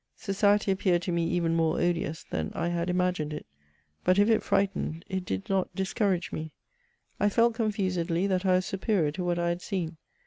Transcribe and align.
Society 0.17 0.71
appeared 0.71 1.03
to 1.03 1.11
me 1.11 1.27
even 1.27 1.53
more 1.55 1.79
odious 1.79 2.23
than 2.23 2.51
I 2.55 2.69
had 2.69 2.89
imagined 2.89 3.33
it; 3.33 3.45
but 4.03 4.17
if 4.17 4.31
it 4.31 4.41
frightened, 4.41 5.05
it 5.07 5.25
did 5.25 5.47
not 5.47 5.75
discourage 5.75 6.31
me. 6.31 6.53
I 7.19 7.29
felt 7.29 7.53
c(Mi^edly 7.53 8.27
that 8.27 8.43
I 8.43 8.53
was 8.53 8.65
superior 8.65 9.11
to 9.11 9.23
what 9.23 9.37
I 9.37 9.49
had 9.49 9.61
seen. 9.61 9.97